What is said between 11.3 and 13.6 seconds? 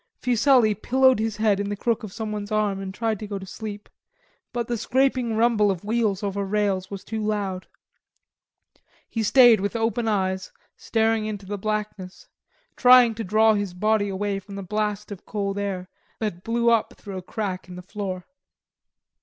the blackness, trying to draw